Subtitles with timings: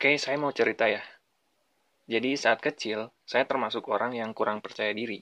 [0.00, 1.04] Oke, saya mau cerita ya.
[2.08, 5.20] Jadi saat kecil, saya termasuk orang yang kurang percaya diri.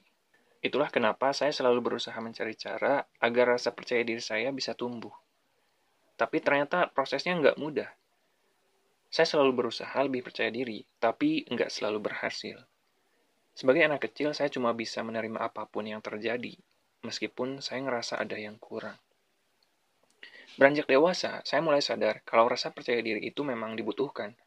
[0.63, 5.11] Itulah kenapa saya selalu berusaha mencari cara agar rasa percaya diri saya bisa tumbuh.
[6.15, 7.91] Tapi ternyata prosesnya nggak mudah.
[9.11, 12.63] Saya selalu berusaha lebih percaya diri, tapi nggak selalu berhasil.
[13.59, 16.55] Sebagai anak kecil, saya cuma bisa menerima apa pun yang terjadi,
[17.03, 18.95] meskipun saya ngerasa ada yang kurang.
[20.55, 24.39] Beranjak dewasa, saya mulai sadar kalau rasa percaya diri itu memang dibutuhkan.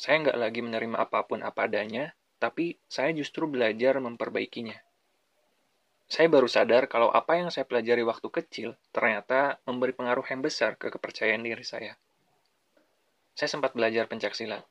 [0.00, 4.80] Saya nggak lagi menerima apa pun apa adanya, tapi saya justru belajar memperbaikinya.
[6.08, 10.80] Saya baru sadar kalau apa yang saya pelajari waktu kecil ternyata memberi pengaruh yang besar
[10.80, 12.00] ke kepercayaan diri saya.
[13.36, 14.64] Saya sempat belajar pencaksilat.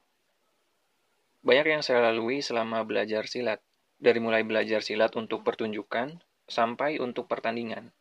[1.45, 3.61] Banyak yang saya lalui selama belajar silat,
[4.01, 6.17] dari mulai belajar silat untuk pertunjukan
[6.49, 7.93] sampai untuk pertandingan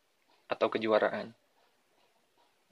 [0.49, 1.37] atau kejuaraan.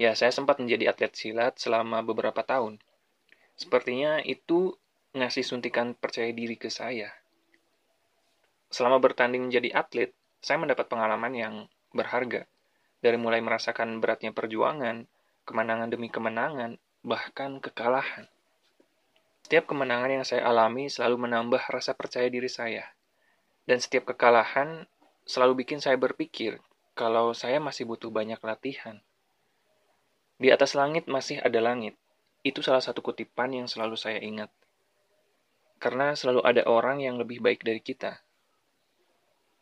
[0.02, 2.82] Ya, saya sempat menjadi atlet silat selama beberapa tahun.
[3.58, 4.78] Sepertinya itu
[5.18, 7.10] ngasih suntikan percaya diri ke saya.
[8.70, 11.56] Selama bertanding menjadi atlet, saya mendapat pengalaman yang
[11.90, 12.46] berharga.
[13.02, 15.10] Dari mulai merasakan beratnya perjuangan,
[15.50, 18.30] kemenangan demi kemenangan, bahkan kekalahan.
[19.42, 22.94] Setiap kemenangan yang saya alami selalu menambah rasa percaya diri saya.
[23.64, 24.86] Dan setiap kekalahan
[25.24, 26.62] selalu bikin saya berpikir
[26.94, 29.00] kalau saya masih butuh banyak latihan.
[30.38, 31.98] Di atas langit masih ada langit.
[32.42, 34.50] Itu salah satu kutipan yang selalu saya ingat
[35.78, 38.18] karena selalu ada orang yang lebih baik dari kita.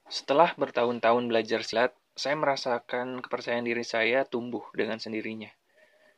[0.07, 5.51] Setelah bertahun-tahun belajar silat, saya merasakan kepercayaan diri saya tumbuh dengan sendirinya.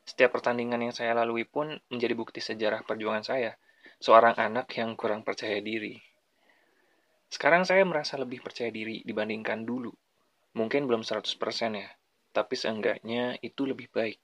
[0.05, 3.57] Setiap pertandingan yang saya lalui pun menjadi bukti sejarah perjuangan saya,
[3.97, 5.97] seorang anak yang kurang percaya diri.
[7.27, 9.91] Sekarang saya merasa lebih percaya diri dibandingkan dulu.
[10.55, 11.27] Mungkin belum 100%
[11.75, 11.89] ya,
[12.31, 14.21] tapi seenggaknya itu lebih baik.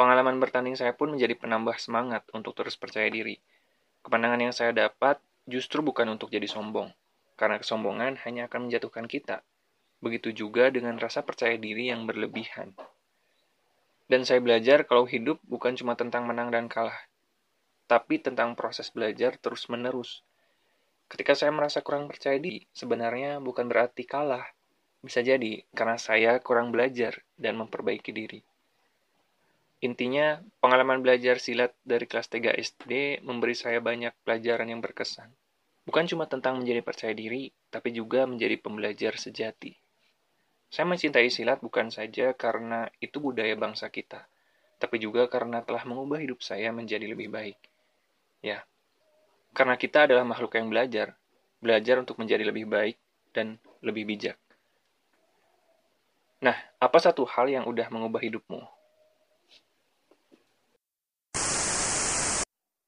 [0.00, 3.36] Pengalaman bertanding saya pun menjadi penambah semangat untuk terus percaya diri
[4.00, 6.88] Kemenangan yang saya dapat justru bukan untuk jadi sombong,
[7.36, 9.44] karena kesombongan hanya akan menjatuhkan kita.
[10.00, 12.72] Begitu juga dengan rasa percaya diri yang berlebihan.
[14.08, 16.96] Dan saya belajar kalau hidup bukan cuma tentang menang dan kalah,
[17.84, 20.24] tapi tentang proses belajar terus-menerus.
[21.12, 24.48] Ketika saya merasa kurang percaya diri, sebenarnya bukan berarti kalah.
[25.04, 28.40] Bisa jadi karena saya kurang belajar dan memperbaiki diri.
[29.80, 35.32] Intinya, pengalaman belajar silat dari kelas 3 SD memberi saya banyak pelajaran yang berkesan.
[35.88, 39.72] Bukan cuma tentang menjadi percaya diri, tapi juga menjadi pembelajar sejati.
[40.68, 44.28] Saya mencintai silat bukan saja karena itu budaya bangsa kita,
[44.76, 47.58] tapi juga karena telah mengubah hidup saya menjadi lebih baik.
[48.44, 48.62] Ya,
[49.56, 51.16] karena kita adalah makhluk yang belajar,
[51.58, 52.96] belajar untuk menjadi lebih baik
[53.34, 54.38] dan lebih bijak.
[56.40, 58.79] Nah, apa satu hal yang udah mengubah hidupmu?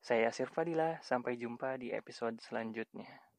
[0.02, 3.31] Saya Sirfadila, sampai jumpa di episode selanjutnya.